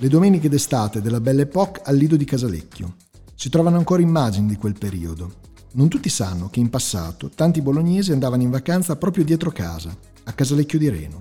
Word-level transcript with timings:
Le 0.00 0.06
domeniche 0.06 0.48
d'estate 0.48 1.02
della 1.02 1.20
Belle 1.20 1.42
Époque 1.42 1.80
al 1.82 1.96
Lido 1.96 2.14
di 2.14 2.24
Casalecchio. 2.24 2.94
Si 3.34 3.48
trovano 3.48 3.78
ancora 3.78 4.00
immagini 4.00 4.46
di 4.46 4.54
quel 4.54 4.78
periodo. 4.78 5.32
Non 5.72 5.88
tutti 5.88 6.08
sanno 6.08 6.48
che 6.50 6.60
in 6.60 6.70
passato 6.70 7.30
tanti 7.30 7.60
bolognesi 7.60 8.12
andavano 8.12 8.42
in 8.42 8.50
vacanza 8.50 8.94
proprio 8.94 9.24
dietro 9.24 9.50
casa, 9.50 9.92
a 10.22 10.32
Casalecchio 10.32 10.78
di 10.78 10.88
Reno. 10.88 11.20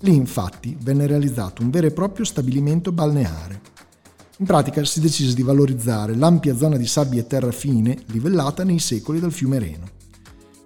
Lì 0.00 0.14
infatti 0.14 0.76
venne 0.80 1.08
realizzato 1.08 1.62
un 1.62 1.70
vero 1.70 1.88
e 1.88 1.90
proprio 1.90 2.24
stabilimento 2.24 2.92
balneare. 2.92 3.60
In 4.36 4.46
pratica 4.46 4.84
si 4.84 5.00
decise 5.00 5.34
di 5.34 5.42
valorizzare 5.42 6.14
l'ampia 6.14 6.56
zona 6.56 6.76
di 6.76 6.86
sabbia 6.86 7.22
e 7.22 7.26
terra 7.26 7.50
fine 7.50 7.98
livellata 8.06 8.62
nei 8.62 8.78
secoli 8.78 9.18
dal 9.18 9.32
fiume 9.32 9.58
Reno. 9.58 9.88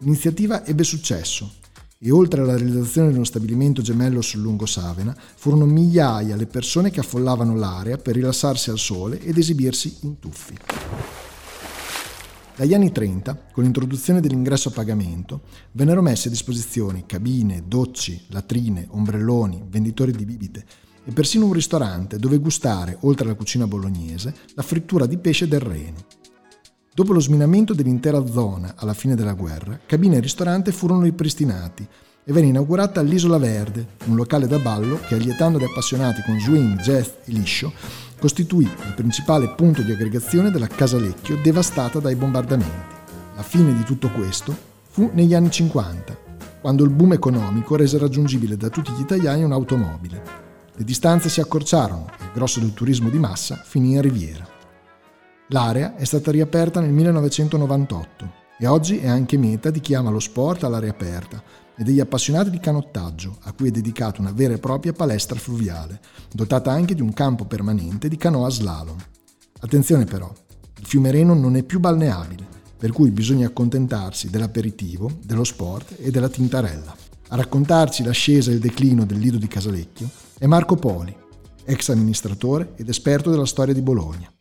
L'iniziativa 0.01 0.67
ebbe 0.67 0.85
successo 0.85 1.53
e 2.03 2.11
oltre 2.11 2.41
alla 2.41 2.57
realizzazione 2.57 3.09
di 3.09 3.17
uno 3.17 3.25
stabilimento 3.25 3.83
gemello 3.83 4.23
sul 4.23 4.41
lungo 4.41 4.65
Savena, 4.65 5.15
furono 5.37 5.67
migliaia 5.67 6.35
le 6.35 6.47
persone 6.47 6.91
che 6.91 7.01
affollavano 7.01 7.55
l'area 7.55 7.99
per 7.99 8.15
rilassarsi 8.15 8.71
al 8.71 8.79
sole 8.79 9.21
ed 9.21 9.37
esibirsi 9.37 9.99
in 10.03 10.19
tuffi. 10.19 10.57
Dagli 12.57 12.73
anni 12.73 12.91
30, 12.91 13.49
con 13.53 13.65
l'introduzione 13.65 14.21
dell'ingresso 14.21 14.71
a 14.71 14.73
pagamento, 14.73 15.43
vennero 15.73 16.01
messe 16.01 16.29
a 16.29 16.31
disposizione 16.31 17.05
cabine, 17.05 17.65
docci, 17.67 18.19
latrine, 18.29 18.87
ombrelloni, 18.91 19.65
venditori 19.69 20.13
di 20.13 20.25
bibite 20.25 20.65
e 21.05 21.13
persino 21.13 21.45
un 21.45 21.53
ristorante 21.53 22.19
dove 22.19 22.39
gustare, 22.39 22.97
oltre 23.01 23.27
alla 23.27 23.35
cucina 23.35 23.67
bolognese, 23.67 24.35
la 24.55 24.63
frittura 24.63 25.05
di 25.05 25.19
pesce 25.19 25.49
del 25.49 25.61
Reno. 25.61 26.20
Dopo 26.93 27.13
lo 27.13 27.21
sminamento 27.21 27.73
dell'intera 27.73 28.27
zona 28.27 28.75
alla 28.77 28.95
fine 28.95 29.15
della 29.15 29.35
guerra, 29.35 29.79
cabine 29.87 30.17
e 30.17 30.21
ristorante 30.21 30.73
furono 30.73 31.03
ripristinati 31.03 31.87
e 32.25 32.33
venne 32.33 32.49
inaugurata 32.49 33.01
l'Isola 33.01 33.39
Verde, 33.39 33.87
un 34.07 34.17
locale 34.17 34.49
da 34.49 34.59
ballo 34.59 34.99
che, 35.07 35.15
allietando 35.15 35.61
gli 35.61 35.65
appassionati 35.65 36.21
con 36.23 36.41
swing, 36.41 36.81
jazz 36.81 37.07
e 37.25 37.31
liscio, 37.31 37.73
costituì 38.19 38.65
il 38.65 38.95
principale 38.97 39.51
punto 39.51 39.83
di 39.83 39.93
aggregazione 39.93 40.51
della 40.51 40.67
Casalecchio 40.67 41.39
devastata 41.41 42.01
dai 42.01 42.17
bombardamenti. 42.17 42.95
La 43.37 43.43
fine 43.43 43.73
di 43.73 43.85
tutto 43.85 44.11
questo 44.11 44.55
fu 44.91 45.13
negli 45.15 45.33
anni 45.33 45.53
50, 45.53 46.19
quando 46.61 46.83
il 46.83 46.91
boom 46.91 47.13
economico 47.13 47.77
rese 47.77 47.99
raggiungibile 47.99 48.57
da 48.57 48.69
tutti 48.69 48.91
gli 48.91 49.01
italiani 49.01 49.45
un'automobile. 49.45 50.23
Le 50.75 50.85
distanze 50.85 51.29
si 51.29 51.41
accorciarono 51.41 52.07
e 52.19 52.25
il 52.25 52.31
grosso 52.35 52.59
del 52.59 52.75
turismo 52.75 53.11
di 53.11 53.19
massa 53.19 53.55
finì 53.55 53.93
in 53.93 54.03
riviera. 54.03 54.50
L'area 55.53 55.97
è 55.97 56.05
stata 56.05 56.31
riaperta 56.31 56.81
nel 56.81 56.93
1998 56.93 58.33
e 58.57 58.69
oggi 58.69 58.99
è 58.99 59.09
anche 59.09 59.37
meta 59.37 59.71
di 59.71 59.81
chi 59.81 59.95
ama 59.95 60.09
lo 60.09 60.21
sport 60.21 60.63
all'aria 60.63 60.91
aperta 60.91 61.43
e 61.77 61.83
degli 61.83 61.99
appassionati 61.99 62.51
di 62.51 62.61
canottaggio, 62.61 63.37
a 63.41 63.53
cui 63.53 63.67
è 63.67 63.71
dedicata 63.73 64.21
una 64.21 64.31
vera 64.31 64.55
e 64.55 64.59
propria 64.59 64.93
palestra 64.93 65.41
fluviale, 65.41 65.99
dotata 66.33 66.71
anche 66.71 66.95
di 66.95 67.03
un 67.03 67.13
campo 67.13 67.47
permanente 67.47 68.07
di 68.07 68.17
canoa 68.17 68.49
slalom. 68.49 68.97
Attenzione 69.59 70.05
però, 70.05 70.33
il 70.79 70.87
fiume 70.87 71.11
Reno 71.11 71.35
non 71.35 71.57
è 71.57 71.65
più 71.65 71.81
balneabile, 71.81 72.47
per 72.77 72.93
cui 72.93 73.11
bisogna 73.11 73.49
accontentarsi 73.49 74.31
dell'aperitivo, 74.31 75.11
dello 75.25 75.43
sport 75.43 75.97
e 75.99 76.13
della 76.13 76.29
tintarella. 76.29 76.95
A 77.31 77.37
raccontarci 77.37 78.05
l'ascesa 78.05 78.53
e 78.53 78.55
il 78.55 78.61
declino 78.61 79.05
del 79.05 79.19
Lido 79.19 79.37
di 79.37 79.49
Casalecchio 79.49 80.09
è 80.39 80.47
Marco 80.47 80.77
Poli, 80.77 81.17
ex 81.65 81.89
amministratore 81.89 82.75
ed 82.77 82.89
esperto 82.89 83.31
della 83.31 83.47
storia 83.47 83.75
di 83.75 83.83
Bologna. 83.83 84.33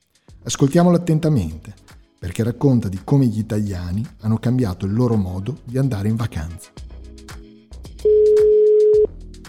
Ascoltiamolo 0.49 0.95
attentamente, 0.95 1.75
perché 2.17 2.41
racconta 2.41 2.89
di 2.89 3.01
come 3.03 3.27
gli 3.27 3.37
italiani 3.37 4.03
hanno 4.21 4.37
cambiato 4.37 4.87
il 4.87 4.95
loro 4.95 5.15
modo 5.15 5.59
di 5.63 5.77
andare 5.77 6.09
in 6.09 6.15
vacanza. 6.15 6.71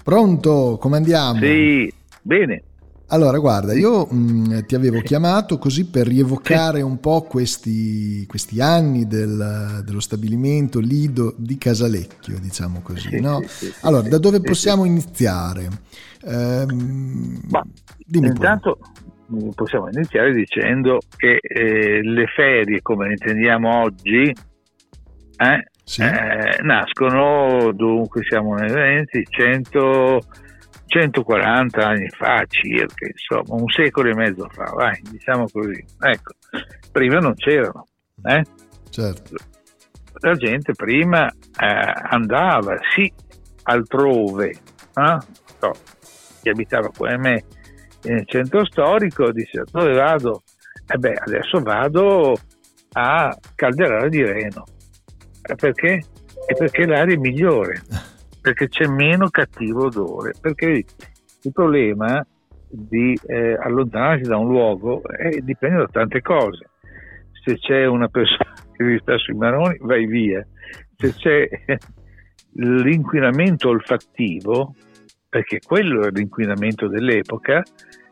Pronto? 0.05 0.77
Come 0.79 0.99
andiamo? 0.99 1.41
Sì, 1.41 1.91
bene. 2.21 2.65
Allora, 3.07 3.39
guarda, 3.39 3.73
io 3.73 4.09
mh, 4.11 4.15
mm, 4.15 4.59
ti 4.67 4.75
avevo 4.75 5.01
chiamato 5.01 5.57
così 5.57 5.87
per 5.87 6.07
rievocare 6.07 6.83
un 6.83 7.01
po' 7.01 7.23
questi, 7.23 8.27
questi 8.27 8.61
anni 8.61 9.07
del, 9.07 9.81
dello 9.83 10.01
stabilimento 10.01 10.81
Lido 10.81 11.35
di 11.39 11.57
Casalecchio, 11.57 12.39
diciamo 12.39 12.83
così, 12.83 13.19
no? 13.21 13.41
Allora, 13.81 14.07
da 14.07 14.19
dove 14.19 14.43
possiamo 14.43 14.85
iniziare? 14.85 15.67
Ehm, 16.27 17.41
Ma, 17.49 17.65
intanto, 18.11 18.79
possiamo 19.55 19.89
iniziare 19.89 20.33
dicendo 20.33 20.99
che 21.17 21.39
eh, 21.41 22.03
le 22.03 22.27
ferie 22.27 22.81
come 22.83 23.07
le 23.07 23.13
intendiamo 23.13 23.83
oggi 23.83 24.35
eh, 25.37 25.67
sì. 25.85 26.03
eh, 26.03 26.59
nascono 26.63 27.73
dunque 27.73 28.23
siamo 28.25 28.55
nel 28.55 28.73
20 28.73 29.27
100, 29.29 30.21
140 30.87 31.87
anni 31.87 32.09
fa 32.09 32.45
circa 32.49 33.07
insomma 33.07 33.61
un 33.61 33.69
secolo 33.69 34.11
e 34.11 34.15
mezzo 34.15 34.49
fa 34.51 34.65
vai 34.75 35.01
diciamo 35.11 35.47
così 35.51 35.85
ecco 36.01 36.35
prima 36.93 37.19
non 37.19 37.35
c'erano 37.35 37.87
eh? 38.25 38.45
certo. 38.91 39.37
la 40.21 40.35
gente 40.35 40.73
prima 40.75 41.29
eh, 41.29 41.93
andava 42.11 42.77
sì 42.95 43.11
altrove 43.63 44.49
eh? 44.49 45.19
so, 45.59 45.73
chi 46.43 46.49
abitava 46.49 46.91
come 46.97 47.17
me 47.17 47.45
nel 48.05 48.25
centro 48.27 48.65
storico, 48.65 49.31
disse 49.33 49.63
dove 49.71 49.93
vado? 49.93 50.43
E 50.87 50.95
eh 50.95 50.99
beh, 50.99 51.15
adesso 51.15 51.61
vado 51.61 52.35
a 52.93 53.37
Calderare 53.55 54.09
di 54.09 54.25
Reno. 54.25 54.65
E 55.43 55.55
perché? 55.55 56.03
E 56.47 56.55
perché 56.57 56.87
l'aria 56.87 57.15
è 57.15 57.19
migliore, 57.19 57.83
perché 58.41 58.69
c'è 58.69 58.87
meno 58.87 59.29
cattivo 59.29 59.87
odore, 59.87 60.33
perché 60.41 60.85
il 61.43 61.53
problema 61.53 62.25
di 62.69 63.19
eh, 63.27 63.57
allontanarsi 63.61 64.29
da 64.29 64.37
un 64.37 64.49
luogo 64.49 65.03
eh, 65.05 65.41
dipende 65.43 65.79
da 65.79 65.89
tante 65.89 66.21
cose. 66.23 66.71
Se 67.45 67.57
c'è 67.59 67.87
una 67.87 68.09
persona 68.09 68.53
che 68.77 68.85
vi 68.85 68.99
sta 69.01 69.17
sui 69.19 69.35
maroni, 69.35 69.77
vai 69.81 70.07
via. 70.07 70.47
Se 70.97 71.15
c'è 71.15 71.49
l'inquinamento 72.55 73.69
olfattivo, 73.69 74.75
perché 75.31 75.61
quello 75.65 76.07
è 76.07 76.11
l'inquinamento 76.11 76.89
dell'epoca, 76.89 77.63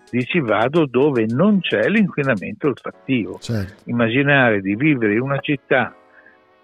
dici 0.09 0.39
vado 0.41 0.87
dove 0.87 1.27
non 1.27 1.61
c'è 1.61 1.89
l'inquinamento 1.89 2.69
olfattivo. 2.69 3.39
Certo. 3.41 3.91
Immaginare 3.91 4.61
di 4.61 4.77
vivere 4.77 5.15
in 5.15 5.21
una 5.21 5.41
città 5.41 5.95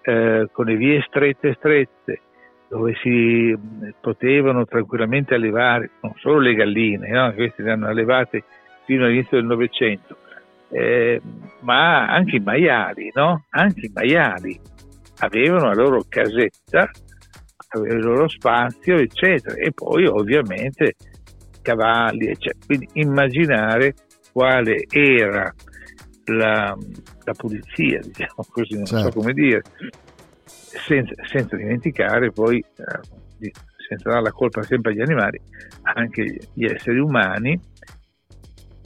eh, 0.01 0.47
con 0.51 0.65
le 0.65 0.77
vie 0.77 1.03
strette 1.07 1.55
strette, 1.57 2.21
dove 2.69 2.95
si 3.01 3.55
potevano 3.99 4.65
tranquillamente 4.65 5.35
allevare 5.35 5.91
non 6.01 6.13
solo 6.17 6.39
le 6.39 6.55
galline, 6.55 7.09
no? 7.09 7.33
queste 7.33 7.61
le 7.61 7.71
hanno 7.71 7.87
allevate 7.87 8.43
fino 8.85 9.05
all'inizio 9.05 9.37
del 9.37 9.45
Novecento, 9.45 10.17
eh, 10.69 11.21
ma 11.59 12.07
anche 12.07 12.37
i 12.37 12.39
maiali, 12.39 13.11
no? 13.13 13.43
anche 13.49 13.87
i 13.87 13.91
maiali 13.93 14.59
avevano 15.19 15.67
la 15.67 15.73
loro 15.73 16.03
casetta 16.07 16.89
avere 17.69 17.97
il 17.97 18.03
loro 18.03 18.27
spazio, 18.27 18.97
eccetera. 18.97 19.55
E 19.55 19.71
poi 19.71 20.05
ovviamente 20.05 20.95
cavalli, 21.61 22.27
eccetera. 22.27 22.65
Quindi 22.65 22.89
immaginare 22.93 23.93
quale 24.31 24.85
era 24.89 25.53
la, 26.25 26.75
la 27.23 27.33
pulizia, 27.33 27.99
diciamo 27.99 28.45
così, 28.49 28.75
non 28.75 28.85
certo. 28.85 29.11
so 29.11 29.19
come 29.19 29.33
dire, 29.33 29.61
senza, 30.45 31.13
senza 31.25 31.55
dimenticare 31.55 32.31
poi, 32.31 32.57
eh, 32.59 33.51
senza 33.87 34.09
dare 34.09 34.21
la 34.21 34.31
colpa 34.31 34.63
sempre 34.63 34.91
agli 34.91 35.01
animali, 35.01 35.39
anche 35.83 36.37
gli 36.53 36.65
esseri 36.65 36.99
umani, 36.99 37.59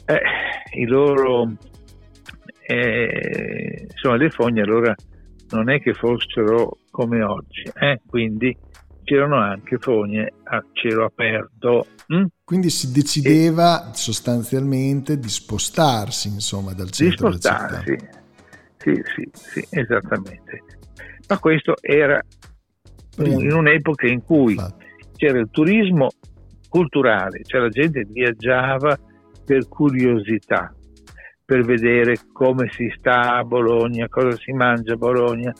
eh, 0.05 0.21
i 0.79 0.85
loro, 0.85 1.51
eh, 2.65 3.87
insomma, 3.89 4.17
le 4.17 4.29
fogne 4.29 4.61
allora 4.61 4.95
non 5.51 5.69
è 5.69 5.79
che 5.79 5.93
fossero 5.93 6.79
come 6.91 7.23
oggi, 7.23 7.63
eh? 7.79 8.01
quindi 8.07 8.55
c'erano 9.09 9.37
anche 9.37 9.79
fogne 9.79 10.33
a 10.43 10.63
cielo 10.73 11.05
aperto. 11.05 11.87
Mm? 12.13 12.25
Quindi 12.43 12.69
si 12.69 12.91
decideva 12.91 13.89
e, 13.89 13.95
sostanzialmente 13.95 15.17
di 15.17 15.29
spostarsi 15.29 16.27
insomma 16.27 16.73
dal 16.73 16.91
centro 16.91 17.31
di 17.31 17.37
spostarsi. 17.37 17.97
Sì, 18.77 19.01
sì, 19.15 19.29
sì, 19.31 19.67
esattamente. 19.71 20.63
Ma 21.27 21.39
questo 21.39 21.73
era 21.81 22.21
Prima. 23.15 23.41
in 23.41 23.51
un'epoca 23.51 24.07
in 24.07 24.23
cui 24.23 24.53
Infatti. 24.53 24.85
c'era 25.15 25.39
il 25.39 25.49
turismo 25.49 26.09
culturale, 26.69 27.41
cioè 27.43 27.61
la 27.61 27.69
gente 27.69 28.05
viaggiava 28.07 28.95
per 29.43 29.67
curiosità, 29.67 30.71
per 31.43 31.65
vedere 31.65 32.15
come 32.31 32.69
si 32.73 32.93
sta 32.95 33.37
a 33.37 33.43
Bologna, 33.43 34.07
cosa 34.07 34.37
si 34.37 34.51
mangia 34.51 34.93
a 34.93 34.97
Bologna, 34.97 35.51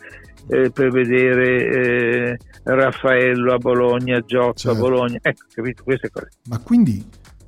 eh, 0.50 0.72
per 0.72 0.92
vedere 0.92 2.32
eh, 2.32 2.38
Raffaello 2.64 3.54
a 3.54 3.58
Bologna, 3.58 4.20
Giotto 4.22 4.58
certo. 4.58 4.78
a 4.78 4.82
Bologna, 4.82 5.20
ecco, 5.22 5.46
capito 5.54 5.84
queste 5.84 6.10
cose. 6.10 6.30
Ma 6.50 6.60
quindi 6.60 7.06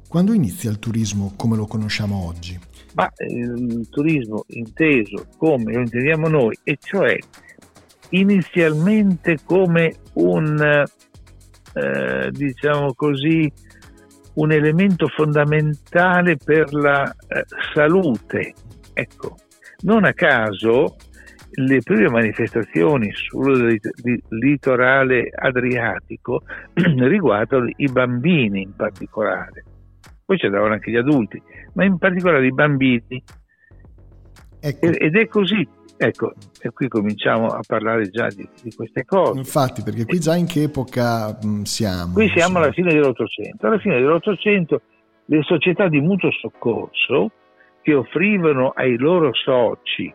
quando 0.07 0.33
inizia 0.33 0.69
il 0.69 0.79
turismo 0.79 1.33
come 1.35 1.55
lo 1.55 1.65
conosciamo 1.65 2.25
oggi? 2.25 2.59
Ma 2.93 3.09
il 3.27 3.87
turismo 3.89 4.43
inteso 4.47 5.27
come 5.37 5.73
lo 5.73 5.79
intendiamo 5.79 6.27
noi, 6.27 6.57
e 6.63 6.77
cioè 6.79 7.17
inizialmente 8.09 9.37
come 9.45 9.93
un, 10.13 10.83
eh, 11.73 12.29
diciamo 12.31 12.93
così, 12.93 13.51
un 14.33 14.51
elemento 14.51 15.07
fondamentale 15.07 16.37
per 16.37 16.73
la 16.73 17.03
eh, 17.27 17.45
salute. 17.73 18.53
Ecco, 18.93 19.37
non 19.81 20.03
a 20.03 20.13
caso 20.13 20.97
le 21.53 21.81
prime 21.81 22.09
manifestazioni 22.09 23.11
sul 23.13 23.77
litorale 24.29 25.29
adriatico 25.33 26.43
riguardano 26.73 27.69
i 27.75 27.87
bambini 27.91 28.61
in 28.61 28.75
particolare. 28.75 29.63
Poi 30.25 30.37
c'erano 30.37 30.73
anche 30.73 30.91
gli 30.91 30.95
adulti, 30.95 31.41
ma 31.73 31.83
in 31.83 31.97
particolare 31.97 32.45
i 32.45 32.53
bambini. 32.53 33.23
Ecco. 34.59 34.85
Ed 34.85 35.15
è 35.15 35.27
così 35.27 35.67
Ecco, 36.03 36.33
e 36.59 36.71
qui 36.71 36.87
cominciamo 36.87 37.49
a 37.49 37.59
parlare 37.63 38.09
già 38.09 38.27
di, 38.29 38.49
di, 38.63 38.73
queste 38.73 39.05
cose. 39.05 39.37
Infatti, 39.37 39.83
perché 39.83 40.03
qui 40.05 40.17
già 40.17 40.35
in 40.35 40.47
che 40.47 40.63
epoca 40.63 41.37
mh, 41.39 41.61
siamo? 41.61 42.13
Qui 42.13 42.27
siamo 42.29 42.57
alla 42.57 42.71
fine 42.71 42.91
dell'Ottocento. 42.91 43.67
Alla 43.67 43.77
fine 43.77 43.99
dell'Ottocento 43.99 44.81
le 45.25 45.43
società 45.43 45.87
di 45.89 45.99
mutuo 45.99 46.31
soccorso 46.31 47.29
che 47.83 47.93
offrivano 47.93 48.69
ai 48.69 48.97
loro 48.97 49.29
soci 49.31 50.11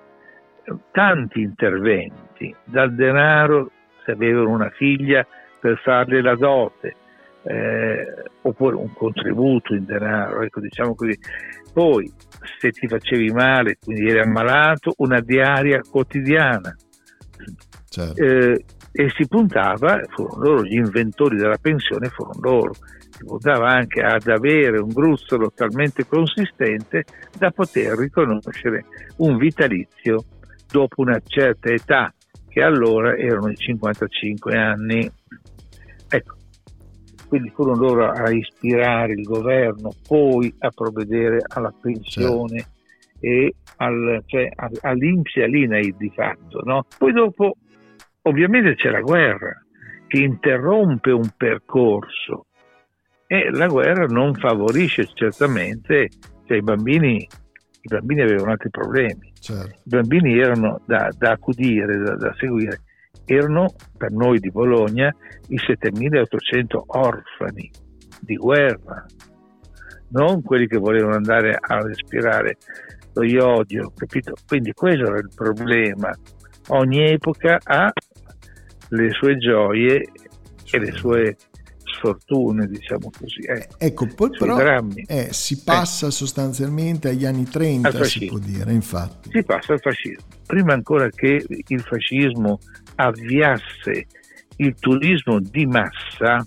tanti 0.90 1.40
interventi, 1.40 2.54
dal 2.64 2.94
denaro 2.94 3.70
se 4.04 4.12
avevano 4.12 4.50
una 4.50 4.70
figlia 4.70 5.26
per 5.60 5.80
farle 5.82 6.22
la 6.22 6.36
dote, 6.36 6.94
eh, 7.42 8.22
oppure 8.42 8.76
un 8.76 8.92
contributo 8.92 9.74
in 9.74 9.84
denaro, 9.84 10.42
ecco 10.42 10.60
diciamo 10.60 10.94
così. 10.94 11.18
Poi 11.72 12.10
se 12.58 12.70
ti 12.70 12.88
facevi 12.88 13.30
male, 13.32 13.76
quindi 13.82 14.08
eri 14.08 14.20
ammalato, 14.20 14.94
una 14.98 15.20
diaria 15.20 15.80
quotidiana. 15.80 16.74
Certo. 17.88 18.22
Eh, 18.22 18.64
e 18.98 19.10
si 19.10 19.28
puntava, 19.28 20.00
furono 20.08 20.42
loro 20.42 20.62
gli 20.64 20.76
inventori 20.76 21.36
della 21.36 21.58
pensione, 21.60 22.08
furono 22.08 22.40
loro, 22.40 22.72
si 23.10 23.24
puntava 23.24 23.69
anche 23.69 24.00
ad 24.00 24.26
avere 24.26 24.78
un 24.78 24.88
gruzzolo 24.88 25.52
talmente 25.54 26.06
consistente 26.06 27.04
da 27.36 27.50
poter 27.50 27.98
riconoscere 27.98 28.86
un 29.16 29.36
vitalizio 29.36 30.24
dopo 30.68 31.02
una 31.02 31.20
certa 31.24 31.70
età, 31.70 32.12
che 32.48 32.62
allora 32.62 33.16
erano 33.16 33.50
i 33.50 33.56
55 33.56 34.56
anni. 34.56 35.10
Ecco, 36.08 36.36
quindi 37.28 37.50
furono 37.50 37.80
loro 37.80 38.10
a 38.10 38.30
ispirare 38.30 39.12
il 39.12 39.22
governo 39.22 39.90
poi 40.06 40.54
a 40.58 40.70
provvedere 40.70 41.40
alla 41.46 41.72
pensione 41.80 42.58
certo. 42.58 42.70
e 43.20 43.54
al, 43.76 44.22
cioè, 44.26 44.48
all'Inps 44.80 45.36
e 45.36 45.42
all'INAI 45.42 45.94
di 45.98 46.10
fatto. 46.14 46.62
No? 46.64 46.86
Poi 46.96 47.12
dopo 47.12 47.56
ovviamente 48.22 48.74
c'è 48.76 48.90
la 48.90 49.00
guerra 49.00 49.60
che 50.06 50.20
interrompe 50.20 51.10
un 51.10 51.28
percorso 51.36 52.46
e 53.26 53.50
la 53.50 53.66
guerra 53.66 54.06
non 54.06 54.34
favorisce 54.34 55.08
certamente, 55.12 56.08
cioè 56.46 56.56
i 56.56 56.62
bambini, 56.62 57.26
i 57.86 57.88
bambini 57.88 58.22
avevano 58.22 58.50
altri 58.50 58.70
problemi, 58.70 59.32
certo. 59.38 59.68
i 59.68 59.88
bambini 59.88 60.38
erano 60.38 60.80
da, 60.84 61.08
da 61.16 61.30
accudire, 61.30 61.96
da, 61.98 62.16
da 62.16 62.34
seguire 62.36 62.80
erano 63.24 63.74
per 63.96 64.12
noi 64.12 64.38
di 64.38 64.50
Bologna 64.50 65.14
i 65.48 65.58
7800 65.58 66.84
orfani 66.86 67.70
di 68.20 68.36
guerra, 68.36 69.04
non 70.10 70.42
quelli 70.42 70.66
che 70.66 70.78
volevano 70.78 71.14
andare 71.16 71.56
a 71.60 71.80
respirare 71.80 72.56
lo 73.14 73.24
iodio, 73.24 73.92
capito? 73.96 74.34
Quindi 74.46 74.72
questo 74.72 75.06
era 75.06 75.18
il 75.18 75.30
problema. 75.34 76.10
Ogni 76.68 77.10
epoca 77.10 77.58
ha 77.62 77.92
le 78.90 79.10
sue 79.10 79.36
gioie 79.36 80.04
e 80.70 80.78
le 80.78 80.92
sue 80.92 81.36
sfortune, 81.96 82.66
diciamo 82.66 83.10
così. 83.10 83.40
Eh. 83.40 83.69
Ecco, 83.78 84.06
poi 84.14 84.31
però 84.31 84.58
eh, 85.06 85.28
si 85.32 85.62
passa 85.62 86.08
eh. 86.08 86.10
sostanzialmente 86.10 87.08
agli 87.08 87.25
anni 87.25 87.44
30, 87.44 88.04
si 88.04 88.26
può 88.26 88.38
dire, 88.38 88.72
infatti. 88.72 89.31
Si 89.31 89.43
passa 89.44 89.72
al 89.72 89.81
fascismo. 89.81 90.26
Prima 90.46 90.72
ancora 90.72 91.08
che 91.08 91.44
il 91.48 91.81
fascismo 91.81 92.58
avviasse 92.96 94.06
il 94.56 94.75
turismo 94.78 95.40
di 95.40 95.66
massa, 95.66 96.46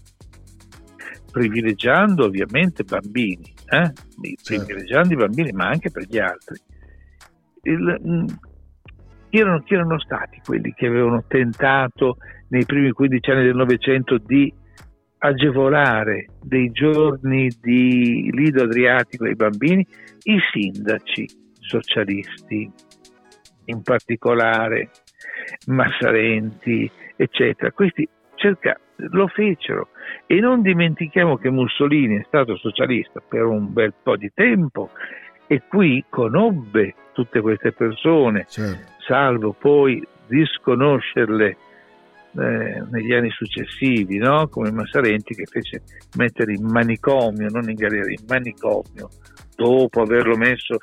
privilegiando 1.32 2.26
ovviamente 2.26 2.84
bambini, 2.84 3.54
eh? 3.66 3.92
certo. 4.42 4.66
privilegiando 4.66 5.14
i 5.14 5.18
bambini, 5.18 5.52
ma 5.52 5.68
anche 5.68 5.92
per 5.92 6.04
gli 6.08 6.18
altri. 6.18 6.60
Il, 7.64 8.02
mm, 8.08 8.26
chi, 9.30 9.38
erano, 9.38 9.62
chi 9.62 9.74
erano 9.74 10.00
stati 10.00 10.40
quelli 10.44 10.74
che 10.74 10.88
avevano 10.88 11.24
tentato 11.28 12.18
nei 12.50 12.66
primi 12.66 12.92
15 12.92 13.32
anni 13.32 13.44
del 13.44 13.56
Novecento 13.56 14.18
di 14.18 14.52
agevolare 15.20 16.28
dei 16.42 16.72
giorni 16.72 17.50
di 17.62 18.30
lido 18.32 18.64
adriatico 18.64 19.26
ai 19.26 19.36
bambini? 19.36 19.86
I 20.24 20.40
sindaci 20.52 21.28
socialisti, 21.60 22.70
in 23.66 23.82
particolare 23.82 24.90
Massarenti, 25.68 26.90
eccetera. 27.16 27.72
Questi 27.72 28.08
cerca, 28.36 28.80
lo 28.96 29.28
fecero 29.28 29.90
e 30.26 30.40
non 30.40 30.62
dimentichiamo 30.62 31.38
che 31.38 31.50
Mussolini 31.50 32.18
è 32.18 32.24
stato 32.26 32.56
socialista 32.58 33.22
per 33.26 33.46
un 33.46 33.72
bel 33.72 33.94
po' 34.02 34.16
di 34.16 34.32
tempo 34.34 34.90
e 35.48 35.64
qui 35.68 36.04
conobbe 36.10 36.96
tutte 37.14 37.42
queste 37.42 37.72
persone, 37.72 38.46
certo. 38.48 38.92
salvo 39.00 39.54
poi 39.54 40.06
disconoscerle 40.28 41.58
eh, 42.38 42.84
negli 42.90 43.14
anni 43.14 43.30
successivi, 43.32 44.18
no? 44.18 44.48
come 44.48 44.72
Massarenti 44.72 45.34
che 45.34 45.46
fece 45.46 45.82
mettere 46.18 46.54
in 46.54 46.66
manicomio, 46.66 47.48
non 47.50 47.70
in 47.70 47.76
galera, 47.76 48.10
in 48.10 48.24
manicomio, 48.28 49.10
dopo 49.56 50.02
averlo 50.02 50.38
messo 50.38 50.78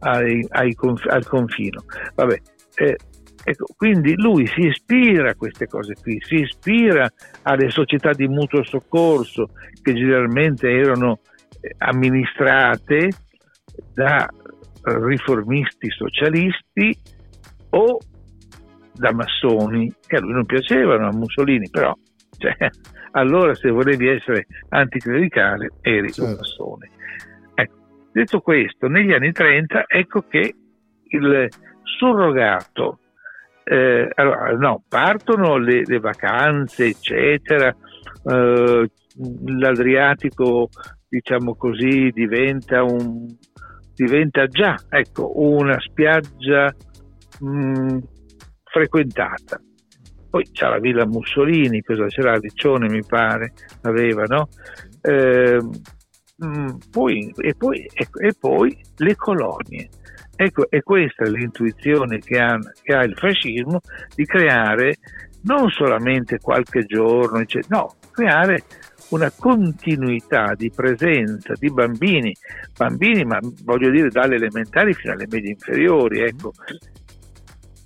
ai, 0.00 0.44
ai 0.50 0.74
conf- 0.74 1.10
al 1.10 1.26
confino. 1.26 1.84
Vabbè, 2.14 2.40
eh, 2.76 2.96
Ecco, 3.42 3.64
quindi 3.74 4.14
lui 4.16 4.46
si 4.46 4.66
ispira 4.66 5.30
a 5.30 5.34
queste 5.34 5.66
cose 5.66 5.94
qui, 5.94 6.20
si 6.20 6.40
ispira 6.40 7.10
alle 7.42 7.70
società 7.70 8.10
di 8.10 8.28
mutuo 8.28 8.62
soccorso 8.62 9.48
che 9.80 9.94
generalmente 9.94 10.68
erano 10.68 11.20
eh, 11.60 11.74
amministrate 11.78 13.08
da 13.94 14.28
riformisti 14.82 15.90
socialisti 15.90 16.94
o 17.70 17.98
da 19.00 19.12
massoni 19.12 19.92
che 20.06 20.16
a 20.16 20.20
lui 20.20 20.32
non 20.32 20.44
piacevano, 20.44 21.08
a 21.08 21.12
Mussolini, 21.12 21.68
però 21.70 21.92
cioè, 22.36 22.54
allora 23.12 23.54
se 23.54 23.70
volevi 23.70 24.08
essere 24.08 24.46
anticlericale 24.68 25.70
eri 25.80 26.12
certo. 26.12 26.30
un 26.30 26.36
massone. 26.36 26.90
Ecco, 27.54 27.74
detto 28.12 28.40
questo, 28.40 28.86
negli 28.88 29.12
anni 29.12 29.32
30 29.32 29.84
ecco 29.88 30.22
che 30.28 30.54
il 31.08 31.48
surrogato 31.82 33.00
eh, 33.64 34.10
allora, 34.14 34.52
no, 34.56 34.82
partono 34.86 35.56
le, 35.56 35.82
le, 35.84 35.98
vacanze, 35.98 36.86
eccetera, 36.86 37.74
eh, 38.24 38.90
l'Adriatico, 39.46 40.68
diciamo 41.08 41.54
così, 41.54 42.10
diventa, 42.10 42.82
un, 42.82 43.26
diventa 43.94 44.46
già 44.46 44.76
ecco, 44.88 45.40
una 45.40 45.78
spiaggia 45.78 46.74
mh, 47.40 47.48
mm, 47.48 47.98
frequentata. 48.70 49.60
Poi 50.30 50.48
c'è 50.52 50.68
la 50.68 50.78
Villa 50.78 51.06
Mussolini, 51.06 51.82
cosa 51.82 52.06
c'era? 52.06 52.38
Riccione 52.38 52.88
mi 52.88 53.04
pare, 53.04 53.52
aveva, 53.82 54.24
no? 54.24 54.48
Eh, 55.02 55.58
poi, 56.90 57.32
e, 57.36 57.54
poi, 57.54 57.86
e, 57.92 58.34
poi 58.38 58.76
le 58.96 59.16
colonie 59.16 59.88
Ecco, 60.42 60.70
e 60.70 60.82
questa 60.82 61.24
è 61.24 61.28
l'intuizione 61.28 62.18
che 62.18 62.38
ha, 62.38 62.58
che 62.82 62.94
ha 62.94 63.04
il 63.04 63.14
fascismo 63.14 63.80
di 64.14 64.24
creare 64.24 64.96
non 65.42 65.68
solamente 65.68 66.38
qualche 66.38 66.86
giorno, 66.86 67.44
no, 67.68 67.94
creare 68.10 68.62
una 69.10 69.30
continuità 69.30 70.54
di 70.56 70.70
presenza 70.74 71.52
di 71.58 71.70
bambini, 71.70 72.34
bambini 72.74 73.22
ma 73.24 73.38
voglio 73.64 73.90
dire 73.90 74.08
dalle 74.08 74.36
elementari 74.36 74.94
fino 74.94 75.12
alle 75.12 75.26
medie 75.28 75.50
inferiori, 75.50 76.20
ecco, 76.20 76.52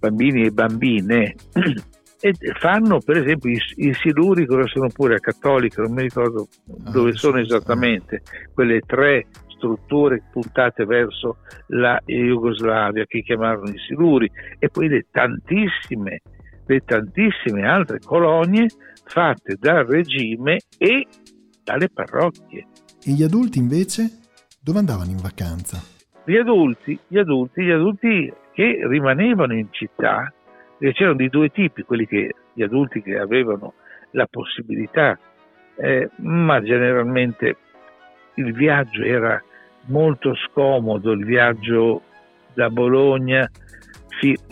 bambini 0.04 0.46
e 0.46 0.50
bambine, 0.50 1.34
e 2.20 2.34
fanno 2.58 3.00
per 3.00 3.18
esempio 3.18 3.50
i, 3.50 3.61
i 3.76 3.94
siluri 3.94 4.46
cosa 4.46 4.66
sono 4.66 4.88
pure 4.88 5.16
a 5.16 5.18
cattolica 5.18 5.82
non 5.82 5.92
mi 5.92 6.02
ricordo 6.02 6.49
ah, 6.84 6.90
dove 6.90 7.12
sono 7.12 7.38
esattamente 7.38 8.23
quelle 8.54 8.80
tre 8.80 9.26
strutture 9.49 10.23
puntate 10.32 10.87
verso 10.87 11.38
la 11.68 12.00
Jugoslavia 12.06 13.04
che 13.04 13.23
chiamarono 13.23 13.68
i 13.68 13.78
siluri 13.78 14.30
e 14.58 14.70
poi 14.70 14.88
le 14.88 15.06
tantissime 15.11 16.23
le 16.66 16.80
tantissime 16.80 17.66
altre 17.66 17.99
colonie 17.99 18.68
fatte 19.04 19.56
dal 19.58 19.84
regime 19.84 20.61
e 20.78 21.06
dalle 21.62 21.90
parrocchie 21.90 22.66
e 23.04 23.11
gli 23.11 23.23
adulti 23.23 23.58
invece 23.58 24.20
dove 24.62 24.78
andavano 24.78 25.11
in 25.11 25.18
vacanza? 25.18 25.78
Gli 26.25 26.37
adulti, 26.37 26.99
gli 27.06 27.18
adulti, 27.18 27.62
gli 27.62 27.70
adulti 27.70 28.32
che 28.54 28.87
rimanevano 28.87 29.52
in 29.54 29.66
città 29.70 30.32
c'erano 30.92 31.16
di 31.16 31.28
due 31.28 31.50
tipi, 31.50 31.82
quelli 31.82 32.06
che, 32.06 32.34
gli 32.52 32.62
adulti 32.62 33.00
che 33.02 33.16
avevano 33.16 33.75
la 34.11 34.26
possibilità, 34.30 35.18
eh, 35.76 36.11
ma 36.16 36.61
generalmente 36.62 37.56
il 38.34 38.52
viaggio 38.52 39.02
era 39.02 39.42
molto 39.87 40.34
scomodo, 40.34 41.12
il 41.12 41.25
viaggio 41.25 42.02
da 42.52 42.70
Bologna, 42.70 43.49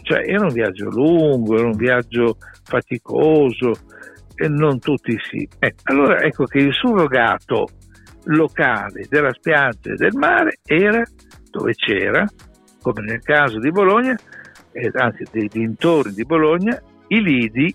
cioè 0.03 0.23
era 0.27 0.45
un 0.45 0.53
viaggio 0.53 0.91
lungo, 0.91 1.57
era 1.57 1.67
un 1.67 1.77
viaggio 1.77 2.37
faticoso 2.65 3.73
e 4.35 4.49
non 4.49 4.79
tutti 4.79 5.17
sì. 5.31 5.49
Eh, 5.59 5.75
allora 5.85 6.21
ecco 6.21 6.45
che 6.45 6.59
il 6.59 6.73
surrogato 6.73 7.69
locale 8.25 9.07
della 9.09 9.33
spiaggia 9.33 9.93
e 9.93 9.97
del 9.97 10.15
mare 10.15 10.59
era 10.65 11.03
dove 11.51 11.75
c'era, 11.75 12.25
come 12.83 13.03
nel 13.03 13.23
caso 13.23 13.59
di 13.59 13.71
Bologna, 13.71 14.19
eh, 14.73 14.91
anzi 14.95 15.25
dei 15.31 15.49
dintorni 15.49 16.13
di 16.13 16.25
Bologna, 16.25 16.81
i 17.09 17.23
lidi 17.23 17.75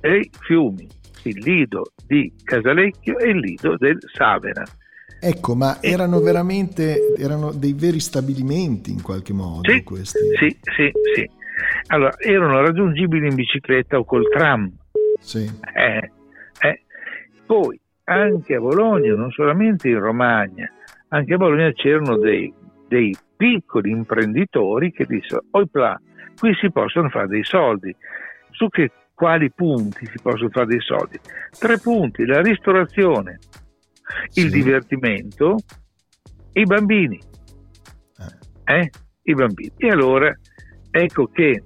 e 0.00 0.16
i 0.18 0.30
fiumi, 0.38 0.86
il 1.24 1.38
lido 1.42 1.92
di 2.06 2.32
Casalecchio 2.42 3.18
e 3.18 3.30
il 3.30 3.38
lido 3.38 3.76
del 3.76 3.98
Savena. 4.12 4.64
Ecco, 5.20 5.56
ma 5.56 5.82
erano 5.82 6.20
veramente 6.20 7.14
erano 7.16 7.50
dei 7.50 7.72
veri 7.72 7.98
stabilimenti 7.98 8.92
in 8.92 9.02
qualche 9.02 9.32
modo 9.32 9.68
sì, 9.68 9.82
questi? 9.82 10.18
Sì, 10.38 10.56
sì, 10.60 10.92
sì. 11.14 11.30
Allora, 11.88 12.16
erano 12.18 12.60
raggiungibili 12.60 13.26
in 13.26 13.34
bicicletta 13.34 13.98
o 13.98 14.04
col 14.04 14.28
tram. 14.28 14.70
Sì. 15.18 15.50
Eh, 15.74 16.10
eh. 16.60 16.82
Poi, 17.44 17.80
anche 18.04 18.54
a 18.54 18.60
Bologna, 18.60 19.12
non 19.14 19.30
solamente 19.32 19.88
in 19.88 19.98
Romagna, 19.98 20.70
anche 21.08 21.34
a 21.34 21.36
Bologna 21.36 21.72
c'erano 21.72 22.16
dei, 22.18 22.52
dei 22.86 23.16
piccoli 23.38 23.90
imprenditori 23.90 24.90
che 24.90 25.06
dissero, 25.06 25.44
oipla, 25.52 25.98
qui 26.36 26.52
si 26.60 26.70
possono 26.72 27.08
fare 27.08 27.28
dei 27.28 27.44
soldi. 27.44 27.94
Su 28.50 28.68
che 28.68 28.90
quali 29.14 29.50
punti 29.52 30.04
si 30.06 30.18
possono 30.20 30.50
fare 30.50 30.66
dei 30.66 30.80
soldi? 30.80 31.18
Tre 31.56 31.78
punti, 31.78 32.26
la 32.26 32.40
ristorazione, 32.40 33.38
sì. 34.26 34.40
il 34.40 34.50
divertimento 34.50 35.56
e 36.52 36.60
i 36.62 36.64
bambini. 36.64 37.20
Eh. 38.66 38.74
eh? 38.74 38.90
I 39.22 39.34
bambini. 39.34 39.72
E 39.76 39.88
allora 39.88 40.36
ecco 40.90 41.26
che 41.28 41.62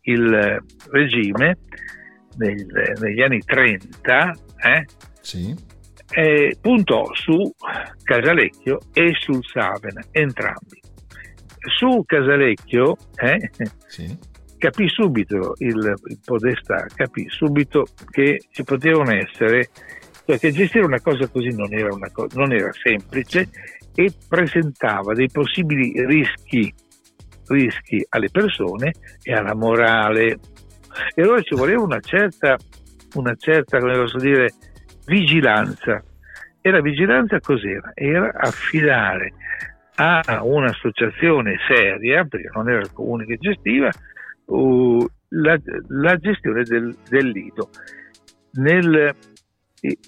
il 0.00 0.62
regime 0.90 1.58
nel, 2.36 2.66
negli 3.00 3.20
anni 3.20 3.40
30 3.40 4.32
eh, 4.56 4.86
sì. 5.20 5.54
Eh, 6.10 6.56
puntò 6.60 7.12
su 7.14 7.52
Casalecchio 8.02 8.78
e 8.92 9.12
sul 9.18 9.44
Savena, 9.44 10.02
entrambi 10.10 10.82
su 11.70 12.04
Casalecchio 12.04 12.96
eh, 13.16 13.50
sì. 13.86 14.16
capì 14.58 14.88
subito 14.88 15.54
il, 15.58 15.94
il, 16.06 16.18
Podestà, 16.24 16.86
capì 16.94 17.26
subito 17.28 17.86
che 18.10 18.40
ci 18.50 18.64
potevano 18.64 19.12
essere, 19.12 19.70
perché 20.24 20.52
gestire 20.52 20.84
una 20.84 21.00
cosa 21.00 21.26
così 21.28 21.48
non 21.54 21.72
era, 21.72 21.90
co- 22.12 22.28
non 22.34 22.52
era 22.52 22.70
semplice 22.72 23.48
e 23.94 24.12
presentava 24.28 25.14
dei 25.14 25.28
possibili 25.32 25.92
rischi, 26.06 26.72
rischi 27.46 28.04
alle 28.10 28.30
persone 28.30 28.92
e 29.22 29.32
alla 29.32 29.54
morale. 29.54 30.38
E 31.14 31.22
allora 31.22 31.40
ci 31.42 31.54
voleva 31.54 31.82
una 31.82 32.00
certa, 32.00 32.56
una 33.14 33.34
certa 33.36 33.78
come 33.78 33.94
posso 33.94 34.18
dire, 34.18 34.52
vigilanza. 35.06 36.02
E 36.60 36.70
la 36.70 36.80
vigilanza 36.80 37.40
cos'era? 37.40 37.92
Era 37.94 38.32
affidare 38.34 39.32
a 39.96 40.42
un'associazione 40.42 41.56
seria, 41.68 42.24
perché 42.24 42.50
non 42.54 42.68
era 42.68 42.80
il 42.80 42.92
comune 42.92 43.26
che 43.26 43.36
gestiva, 43.36 43.90
uh, 44.46 45.06
la, 45.28 45.58
la, 45.88 46.16
gestione 46.16 46.62
del, 46.62 46.96
del 47.08 47.28
lido. 47.28 47.68
Nel, 48.52 49.14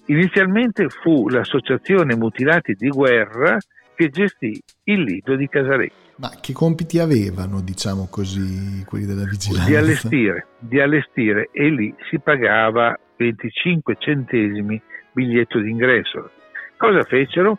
inizialmente 0.06 0.88
fu 0.88 1.28
l'associazione 1.28 2.16
Mutilati 2.16 2.74
di 2.74 2.88
Guerra 2.88 3.58
che 3.94 4.08
gestì 4.10 4.60
il 4.84 5.02
lido 5.02 5.36
di 5.36 5.48
Casarecchio. 5.48 6.04
Ma 6.16 6.30
che 6.40 6.52
compiti 6.52 6.98
avevano, 6.98 7.60
diciamo 7.60 8.08
così, 8.10 8.82
quelli 8.86 9.04
della 9.04 9.24
vigilanza? 9.24 9.68
Di 9.68 9.76
allestire, 9.76 10.46
di 10.58 10.80
allestire 10.80 11.50
e 11.52 11.68
lì 11.68 11.94
si 12.08 12.18
pagava 12.18 12.98
25 13.16 13.96
centesimi 13.98 14.80
biglietto 15.12 15.58
d'ingresso. 15.60 16.30
Cosa 16.76 17.02
fecero? 17.04 17.58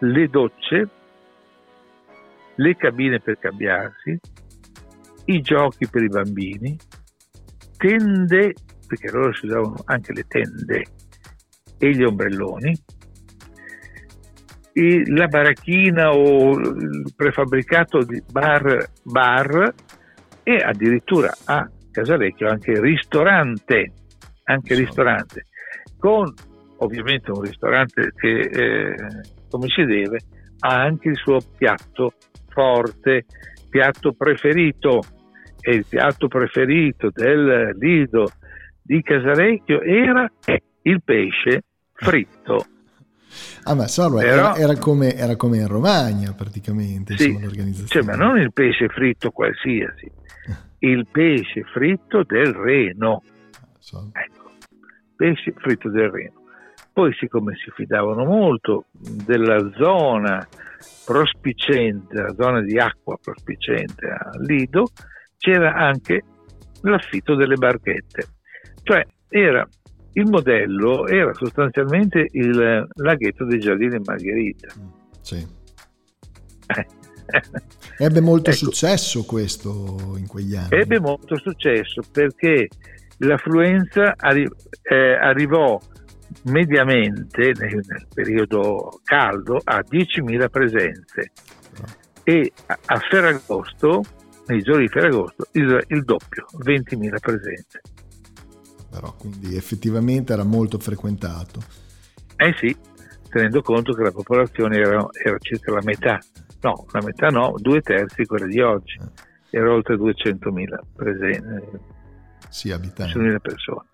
Le 0.00 0.28
docce 0.28 0.88
le 2.58 2.76
cabine 2.76 3.20
per 3.20 3.38
cambiarsi, 3.38 4.18
i 5.26 5.40
giochi 5.40 5.88
per 5.88 6.02
i 6.02 6.08
bambini, 6.08 6.76
tende, 7.76 8.54
perché 8.86 9.10
loro 9.10 9.32
si 9.34 9.46
usavano 9.46 9.76
anche 9.84 10.12
le 10.12 10.24
tende 10.26 10.84
e 11.78 11.90
gli 11.90 12.02
ombrelloni, 12.02 12.76
la 15.06 15.26
baracchina 15.26 16.10
o 16.12 16.56
il 16.58 17.12
prefabbricato 17.14 18.04
di 18.04 18.22
bar, 18.30 18.90
bar 19.02 19.74
e 20.44 20.56
addirittura 20.56 21.32
a 21.44 21.68
Casalecchio 21.90 22.48
anche 22.48 22.80
ristorante, 22.80 23.92
anche 24.48 24.74
ristorante, 24.74 25.46
con 25.98 26.32
ovviamente 26.78 27.30
un 27.30 27.42
ristorante 27.42 28.12
che 28.14 28.40
eh, 28.40 28.94
come 29.50 29.68
si 29.68 29.84
deve 29.84 30.18
ha 30.60 30.82
anche 30.82 31.08
il 31.08 31.16
suo 31.16 31.38
piatto 31.56 32.14
forte, 32.48 33.26
piatto 33.68 34.12
preferito 34.12 35.02
e 35.60 35.74
il 35.74 35.86
piatto 35.86 36.28
preferito 36.28 37.10
del 37.12 37.76
Lido 37.78 38.30
di 38.82 39.02
Casarecchio 39.02 39.82
era 39.82 40.30
il 40.82 41.02
pesce 41.04 41.62
fritto. 41.92 42.66
Ah, 43.64 43.74
ma 43.74 43.84
Però, 43.86 44.18
era, 44.18 44.56
era, 44.56 44.76
come, 44.78 45.14
era, 45.14 45.36
come, 45.36 45.58
in 45.58 45.68
Romagna 45.68 46.32
praticamente 46.32 47.16
sì, 47.16 47.26
insomma, 47.26 47.44
l'organizzazione. 47.44 47.88
Cioè, 47.88 48.02
ma 48.02 48.24
non 48.24 48.38
il 48.38 48.52
pesce 48.52 48.88
fritto 48.88 49.30
qualsiasi, 49.30 50.10
il 50.80 51.06
pesce 51.10 51.62
fritto 51.64 52.24
del 52.24 52.52
Reno. 52.54 53.22
Ecco, 54.12 54.37
pesce 55.18 55.52
fritto 55.56 55.90
del 55.90 56.08
Reno. 56.10 56.44
Poi, 56.92 57.12
siccome 57.14 57.56
si 57.56 57.70
fidavano 57.74 58.24
molto 58.24 58.86
della 58.92 59.58
zona 59.76 60.46
prospicente, 61.04 62.14
la 62.14 62.34
zona 62.38 62.60
di 62.60 62.78
acqua 62.78 63.18
prospicente 63.20 64.06
a 64.06 64.30
Lido, 64.38 64.90
c'era 65.36 65.74
anche 65.74 66.22
l'affitto 66.82 67.34
delle 67.34 67.56
barchette. 67.56 68.26
Cioè 68.82 69.04
era 69.28 69.68
il 70.12 70.28
modello 70.28 71.06
era 71.06 71.32
sostanzialmente 71.34 72.28
il 72.32 72.86
laghetto 72.94 73.44
dei 73.44 73.58
giardini 73.58 74.00
Margherita. 74.04 74.68
Mm, 74.78 74.86
sì. 75.20 75.46
Ebbe 77.98 78.20
molto 78.20 78.50
ecco, 78.50 78.58
successo 78.58 79.24
questo 79.24 80.14
in 80.16 80.26
quegli 80.26 80.56
anni. 80.56 80.68
Ebbe 80.70 80.98
molto 81.00 81.36
successo 81.36 82.02
perché 82.10 82.68
l'affluenza 83.18 84.14
arri- 84.16 84.50
eh, 84.82 85.14
arrivò 85.14 85.80
mediamente 86.44 87.52
nel, 87.56 87.80
nel 87.86 88.06
periodo 88.12 89.00
caldo 89.04 89.60
a 89.64 89.78
10.000 89.78 90.50
presenze 90.50 91.32
e 92.22 92.52
a, 92.66 92.78
a 92.84 92.98
Ferragosto, 92.98 94.02
nei 94.48 94.60
giorni 94.60 94.82
di 94.82 94.88
Ferragosto, 94.88 95.46
il, 95.52 95.82
il 95.88 96.04
doppio, 96.04 96.46
20.000 96.58 97.18
presenze. 97.20 97.80
Però 98.90 99.14
quindi 99.16 99.56
effettivamente 99.56 100.32
era 100.32 100.44
molto 100.44 100.78
frequentato. 100.78 101.60
Eh 102.36 102.54
sì, 102.58 102.74
tenendo 103.30 103.62
conto 103.62 103.94
che 103.94 104.02
la 104.02 104.12
popolazione 104.12 104.76
era, 104.76 105.06
era 105.24 105.38
circa 105.38 105.72
la 105.72 105.82
metà, 105.82 106.18
no, 106.60 106.86
la 106.92 107.00
metà 107.02 107.28
no, 107.28 107.54
due 107.56 107.80
terzi 107.80 108.26
quella 108.26 108.46
di 108.46 108.60
oggi, 108.60 108.98
eh. 109.00 109.56
era 109.56 109.72
oltre 109.72 109.96
200.000 109.96 110.78
presenze. 110.94 111.96
Sì, 112.48 112.70
abitanti. 112.70 113.18
200.000 113.18 113.38
persone. 113.40 113.86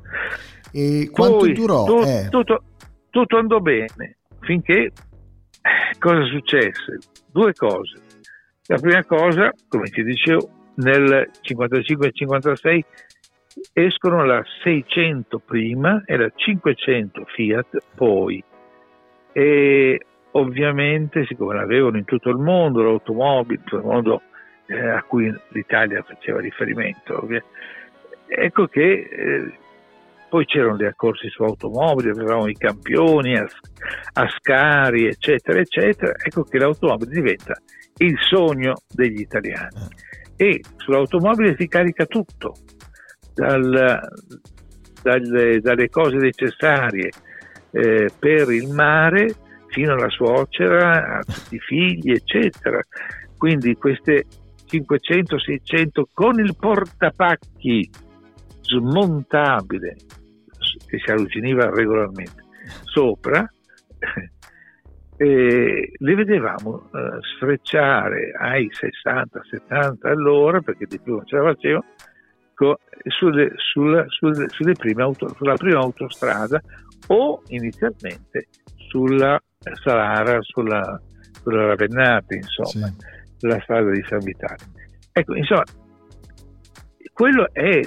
E 0.72 1.08
quanto 1.12 1.38
Poi, 1.38 1.52
durò? 1.52 1.84
Tu, 1.84 2.00
eh. 2.04 2.26
tutto, 2.30 2.62
tutto 3.10 3.36
andò 3.36 3.60
bene, 3.60 4.16
finché 4.40 4.92
cosa 5.98 6.24
successe? 6.24 6.98
Due 7.30 7.52
cose. 7.54 8.00
La 8.66 8.78
prima 8.78 9.04
cosa, 9.04 9.52
come 9.68 9.88
ti 9.90 10.02
dicevo, 10.02 10.48
nel 10.76 11.30
55 11.40 12.12
56 12.12 12.84
escono 13.72 14.24
la 14.24 14.42
600 14.62 15.38
prima 15.38 16.02
e 16.06 16.16
la 16.16 16.30
500 16.34 17.24
Fiat 17.26 17.78
poi. 17.94 18.42
E 19.32 20.00
ovviamente, 20.32 21.24
siccome 21.26 21.54
l'avevano 21.54 21.98
in 21.98 22.04
tutto 22.04 22.30
il 22.30 22.38
mondo, 22.38 22.82
l'automobile, 22.82 23.62
tutto 23.64 23.76
il 23.76 23.84
mondo 23.84 24.22
eh, 24.66 24.88
a 24.88 25.02
cui 25.02 25.32
l'Italia 25.48 26.02
faceva 26.02 26.40
riferimento, 26.40 27.22
ovvia, 27.22 27.42
ecco 28.34 28.66
che 28.66 28.82
eh, 28.82 29.58
poi 30.28 30.44
c'erano 30.46 30.76
le 30.76 30.88
accorsi 30.88 31.28
su 31.28 31.44
automobili, 31.44 32.10
avevamo 32.10 32.48
i 32.48 32.54
campioni, 32.54 33.38
Ascari, 34.14 35.06
eccetera, 35.06 35.60
eccetera, 35.60 36.12
ecco 36.16 36.42
che 36.42 36.58
l'automobile 36.58 37.10
diventa 37.10 37.54
il 37.98 38.16
sogno 38.18 38.74
degli 38.92 39.20
italiani. 39.20 39.86
E 40.36 40.60
sull'automobile 40.76 41.54
si 41.56 41.68
carica 41.68 42.06
tutto, 42.06 42.54
dal, 43.32 44.00
dalle, 45.02 45.60
dalle, 45.60 45.88
cose 45.88 46.16
necessarie 46.16 47.10
eh, 47.70 48.10
per 48.18 48.50
il 48.50 48.68
mare 48.70 49.34
fino 49.68 49.92
alla 49.92 50.10
suocera, 50.10 51.18
a 51.18 51.22
tutti 51.22 51.54
i 51.54 51.60
figli, 51.60 52.10
eccetera. 52.10 52.80
Quindi 53.36 53.74
queste 53.74 54.24
500-600 54.68 56.02
con 56.12 56.40
il 56.40 56.56
portapacchi 56.58 57.88
smontabile 58.64 59.96
che 60.86 60.98
si 60.98 61.10
arruginiva 61.10 61.70
regolarmente 61.70 62.42
sopra 62.84 63.46
le 65.16 66.14
vedevamo 66.14 66.90
eh, 66.92 67.18
sfrecciare 67.36 68.32
ai 68.36 68.68
60-70 68.68 70.08
all'ora 70.08 70.60
perché 70.60 70.86
di 70.86 70.98
più 70.98 71.14
non 71.14 71.26
ce 71.26 71.36
la 71.36 71.42
facevano 71.52 71.84
sulle, 73.08 73.52
sulla, 73.56 74.04
sulle, 74.08 74.48
sulle 74.48 74.72
prime 74.74 75.02
auto, 75.02 75.28
sulla 75.34 75.54
prima 75.54 75.80
autostrada 75.80 76.60
o 77.08 77.42
inizialmente 77.48 78.48
sulla 78.88 79.40
Salara, 79.82 80.38
sulla, 80.42 81.00
sulla 81.42 81.66
Ravennate, 81.66 82.36
insomma, 82.36 82.86
sì. 82.86 83.46
la 83.46 83.58
strada 83.62 83.90
di 83.90 84.04
San 84.08 84.18
Vitale. 84.20 84.58
Ecco, 85.12 85.34
insomma, 85.34 85.64
quello 87.12 87.48
è 87.52 87.80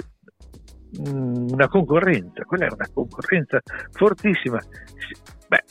una 0.96 1.68
concorrenza, 1.68 2.44
quella 2.44 2.66
è 2.66 2.72
una 2.72 2.88
concorrenza 2.92 3.60
fortissima. 3.92 4.58
Beh, 5.48 5.62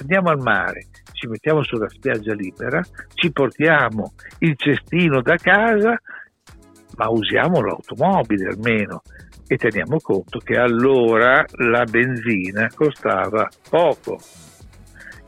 andiamo 0.00 0.30
al 0.30 0.38
mare, 0.38 0.86
ci 1.12 1.26
mettiamo 1.26 1.62
sulla 1.62 1.88
spiaggia 1.88 2.34
libera, 2.34 2.80
ci 3.14 3.32
portiamo 3.32 4.12
il 4.40 4.56
cestino 4.56 5.22
da 5.22 5.36
casa, 5.36 5.98
ma 6.96 7.08
usiamo 7.08 7.62
l'automobile 7.62 8.48
almeno 8.48 9.02
e 9.46 9.56
teniamo 9.56 9.98
conto 10.00 10.38
che 10.38 10.54
allora 10.54 11.44
la 11.58 11.84
benzina 11.84 12.68
costava 12.74 13.48
poco, 13.68 14.18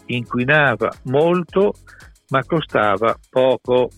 inquinava 0.07 0.90
molto, 1.04 1.73
ma 2.31 2.43
costava 2.45 3.16
poco. 3.28 3.90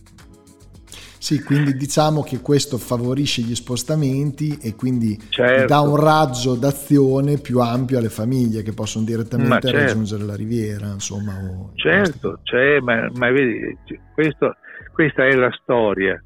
Sì, 1.26 1.42
quindi 1.42 1.74
diciamo 1.74 2.22
che 2.22 2.38
questo 2.38 2.78
favorisce 2.78 3.42
gli 3.42 3.56
spostamenti 3.56 4.60
e 4.62 4.76
quindi 4.76 5.18
certo. 5.28 5.66
dà 5.66 5.80
un 5.80 5.96
raggio 5.96 6.54
d'azione 6.54 7.38
più 7.38 7.58
ampio 7.58 7.98
alle 7.98 8.10
famiglie 8.10 8.62
che 8.62 8.72
possono 8.72 9.04
direttamente 9.04 9.66
certo. 9.66 9.76
raggiungere 9.76 10.22
la 10.22 10.36
riviera. 10.36 10.86
Insomma, 10.86 11.32
certo, 11.74 12.38
c'è, 12.44 12.78
ma, 12.78 13.10
ma 13.16 13.28
vedi, 13.32 13.76
questo, 14.14 14.54
questa 14.92 15.26
è 15.26 15.34
la 15.34 15.50
storia. 15.60 16.16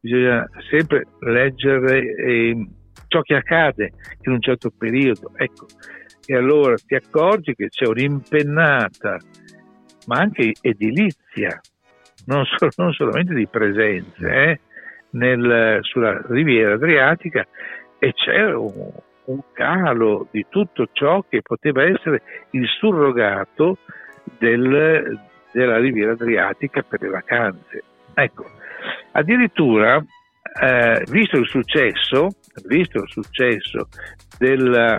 Bisogna 0.00 0.44
sempre 0.68 1.06
leggere 1.20 2.16
eh, 2.16 2.68
ciò 3.06 3.20
che 3.20 3.36
accade 3.36 3.92
in 4.22 4.32
un 4.32 4.40
certo 4.40 4.72
periodo. 4.76 5.30
Ecco, 5.36 5.66
e 6.26 6.34
allora 6.34 6.74
ti 6.84 6.96
accorgi 6.96 7.54
che 7.54 7.68
c'è 7.68 7.86
un'impennata, 7.86 9.18
ma 10.06 10.16
anche 10.18 10.52
edilizia 10.62 11.60
non, 12.28 12.44
so, 12.44 12.68
non 12.76 12.92
solamente 12.92 13.34
di 13.34 13.46
presenze, 13.46 14.28
eh, 14.28 14.60
nel, 15.10 15.78
sulla 15.82 16.22
riviera 16.28 16.74
adriatica 16.74 17.46
e 17.98 18.12
c'è 18.12 18.54
un, 18.54 18.90
un, 19.24 19.40
calo 19.52 20.28
di 20.30 20.46
tutto 20.48 20.88
ciò 20.92 21.24
che 21.28 21.42
poteva 21.42 21.82
essere 21.82 22.22
il 22.50 22.66
surrogato 22.66 23.78
del, 24.38 25.18
della 25.52 25.78
riviera 25.78 26.12
adriatica 26.12 26.82
per 26.82 27.00
le 27.00 27.08
vacanze. 27.08 27.82
Ecco, 28.14 28.44
addirittura, 29.12 29.96
eh, 30.60 31.04
visto 31.10 31.38
il 31.38 31.48
successo, 31.48 32.28
visto 32.66 32.98
il 32.98 33.08
successo 33.08 33.88
del 34.38 34.98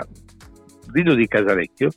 Lido 0.92 1.14
di 1.14 1.28
Casalecchio, 1.28 1.90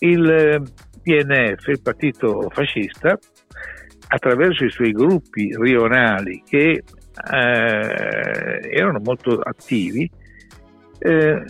il 0.00 0.62
PNF, 1.02 1.66
il 1.68 1.80
partito 1.80 2.48
fascista, 2.50 3.16
attraverso 4.14 4.64
i 4.66 4.70
suoi 4.70 4.92
gruppi 4.92 5.56
rionali 5.58 6.42
che 6.46 6.82
eh, 7.32 8.70
erano 8.70 9.00
molto 9.02 9.38
attivi, 9.40 10.08
eh, 10.98 11.44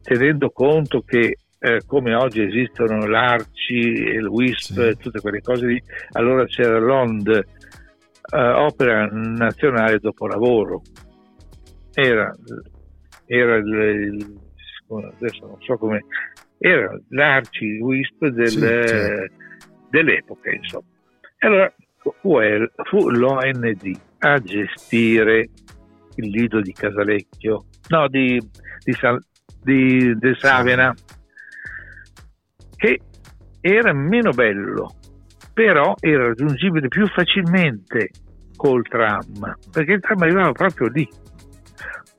tenendo 0.00 0.50
conto 0.50 1.02
che 1.02 1.36
eh, 1.58 1.82
come 1.86 2.14
oggi 2.14 2.40
esistono 2.40 3.06
l'ARCI, 3.06 3.74
il 3.74 4.26
WISP, 4.26 4.90
sì. 4.90 4.96
tutte 4.96 5.20
quelle 5.20 5.42
cose 5.42 5.66
lì, 5.66 5.82
allora 6.12 6.46
c'era 6.46 6.78
l'OND, 6.78 7.28
eh, 7.28 8.50
Opera 8.52 9.06
Nazionale 9.12 9.98
Dopo 9.98 10.26
Lavoro. 10.26 10.80
Era, 11.92 12.34
era 13.26 13.56
il, 13.56 13.66
il, 13.66 14.40
adesso 15.14 15.46
non 15.46 15.60
so 15.60 15.76
come, 15.76 16.06
era 16.56 16.98
l'ARCI, 17.08 17.64
il 17.66 17.82
WISP 17.82 18.26
del, 18.28 18.48
sì, 18.48 18.58
certo. 18.60 19.34
dell'epoca, 19.90 20.50
insomma. 20.50 20.88
E 21.42 21.46
allora 21.46 21.72
fu, 21.96 23.08
l'OND 23.08 23.98
a 24.18 24.38
gestire 24.40 25.48
il 26.16 26.28
lido 26.28 26.60
di 26.60 26.70
Casalecchio, 26.70 27.64
no, 27.88 28.08
di, 28.08 28.38
di, 28.84 28.94
di, 29.62 30.18
di 30.18 30.34
Savena, 30.38 30.94
che 32.76 33.00
era 33.62 33.94
meno 33.94 34.32
bello, 34.32 34.96
però 35.54 35.94
era 35.98 36.26
raggiungibile 36.26 36.88
più 36.88 37.06
facilmente 37.06 38.10
col 38.54 38.86
tram, 38.86 39.56
perché 39.72 39.92
il 39.92 40.00
tram 40.00 40.20
arrivava 40.20 40.52
proprio 40.52 40.88
lì, 40.88 41.08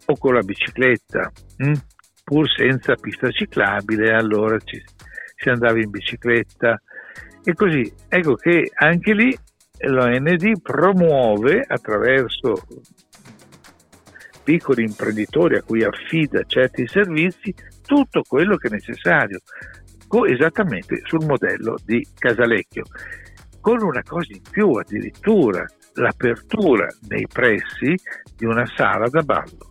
o 0.08 0.18
con 0.18 0.34
la 0.34 0.42
bicicletta, 0.42 1.32
mh? 1.58 1.68
Hm? 1.68 1.74
pur 2.24 2.50
senza 2.50 2.96
pista 2.96 3.30
ciclabile, 3.30 4.14
allora 4.14 4.58
ci, 4.60 4.82
si 5.36 5.50
andava 5.50 5.80
in 5.80 5.92
bicicletta 5.92 6.82
e 7.44 7.54
così 7.54 7.92
ecco 8.08 8.36
che 8.36 8.72
anche 8.74 9.14
lì 9.14 9.38
l'OND 9.80 10.62
promuove 10.62 11.66
attraverso 11.68 12.54
piccoli 14.44 14.84
imprenditori 14.84 15.56
a 15.56 15.64
cui 15.64 15.84
affida 15.84 16.44
certi 16.46 16.88
servizi 16.88 17.54
tutto 17.86 18.22
quello 18.28 18.56
che 18.58 18.68
è 18.68 18.72
necessario, 18.72 19.40
esattamente 20.28 21.02
sul 21.06 21.26
modello 21.26 21.78
di 21.86 22.06
Casalecchio, 22.18 22.84
con 23.60 23.82
una 23.82 24.04
cosa 24.04 24.34
in 24.34 24.42
più 24.50 24.72
addirittura, 24.74 25.66
l'apertura 25.94 26.88
nei 27.08 27.28
pressi 27.32 27.96
di 28.36 28.46
una 28.46 28.66
sala 28.76 29.08
da 29.08 29.22
ballo. 29.22 29.70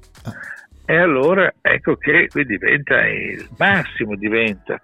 E 0.85 0.97
allora 0.97 1.53
ecco 1.61 1.95
che 1.97 2.27
qui 2.29 2.45
diventa 2.45 3.07
il 3.07 3.49
massimo, 3.59 4.17
diventa 4.17 4.81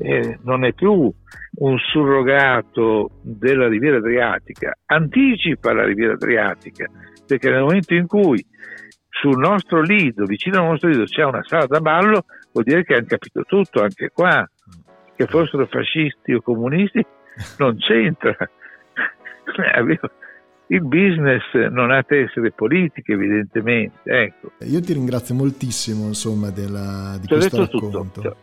eh, 0.00 0.38
non 0.42 0.64
è 0.64 0.72
più 0.72 1.12
un 1.60 1.78
surrogato 1.78 3.10
della 3.22 3.68
riviera 3.68 3.96
adriatica, 3.96 4.76
anticipa 4.86 5.72
la 5.72 5.84
riviera 5.84 6.12
adriatica, 6.12 6.86
perché 7.26 7.50
nel 7.50 7.62
momento 7.62 7.94
in 7.94 8.06
cui 8.06 8.44
sul 9.10 9.38
nostro 9.38 9.80
lido, 9.82 10.24
vicino 10.24 10.60
al 10.60 10.68
nostro 10.68 10.88
lido, 10.88 11.04
c'è 11.04 11.24
una 11.24 11.42
sala 11.44 11.66
da 11.66 11.80
ballo, 11.80 12.24
vuol 12.52 12.64
dire 12.64 12.84
che 12.84 12.94
hanno 12.94 13.06
capito 13.06 13.42
tutto 13.42 13.82
anche 13.82 14.10
qua, 14.12 14.48
che 15.16 15.26
fossero 15.26 15.66
fascisti 15.66 16.32
o 16.32 16.40
comunisti, 16.40 17.04
non 17.58 17.76
c'entra. 17.76 18.36
Il 20.70 20.84
business 20.84 21.50
non 21.70 21.90
ha 21.90 22.02
tessere 22.02 22.52
politiche, 22.52 23.14
evidentemente. 23.14 24.00
Ecco. 24.04 24.52
Io 24.64 24.80
ti 24.82 24.92
ringrazio 24.92 25.34
moltissimo, 25.34 26.06
insomma, 26.06 26.50
della, 26.50 27.16
di 27.18 27.26
Ti 27.26 27.34
questo 27.34 27.60
racconto. 27.62 28.20
Tutto 28.20 28.36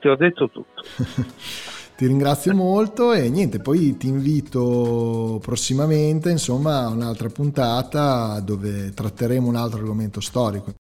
ti 0.00 0.08
ho 0.08 0.16
detto 0.16 0.50
tutto. 0.50 0.82
ti 1.96 2.06
ringrazio 2.06 2.54
molto 2.54 3.12
e 3.12 3.28
niente, 3.28 3.58
poi 3.58 3.96
ti 3.96 4.08
invito 4.08 5.38
prossimamente 5.42 6.30
insomma 6.30 6.80
a 6.80 6.88
un'altra 6.88 7.28
puntata 7.28 8.40
dove 8.40 8.92
tratteremo 8.94 9.46
un 9.46 9.56
altro 9.56 9.80
argomento 9.80 10.20
storico. 10.20 10.74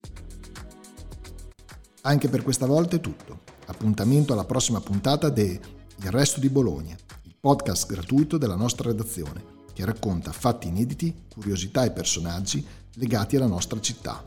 Anche 2.02 2.30
per 2.30 2.44
questa 2.44 2.66
volta 2.66 2.96
è 2.96 3.02
tutto. 3.02 3.40
Appuntamento 3.66 4.34
alla 4.34 4.46
prossima 4.46 4.80
puntata 4.80 5.30
de 5.30 5.60
Il 5.98 6.12
Resto 6.12 6.40
di 6.40 6.50
Bologna, 6.50 6.96
il 7.24 7.36
podcast 7.40 7.86
gratuito 7.92 8.38
della 8.38 8.56
nostra 8.56 8.90
redazione 8.90 9.56
che 9.74 9.86
racconta 9.86 10.32
fatti 10.32 10.70
inediti, 10.70 11.14
curiosità 11.32 11.84
e 11.84 11.92
personaggi 11.92 12.66
legati 12.96 13.36
alla 13.36 13.46
nostra 13.46 13.80
città. 13.80 14.24